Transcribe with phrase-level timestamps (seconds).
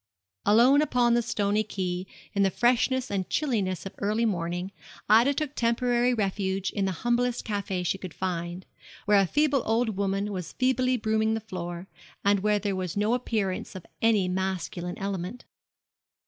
[0.47, 4.71] Alone upon the stony quay, in the freshness and chilliness of early morning,
[5.07, 8.65] Ida took temporary refuge in the humblest café she could find,
[9.05, 11.87] where a feeble old woman was feebly brooming the floor,
[12.25, 15.45] and where there was no appearance of any masculine element.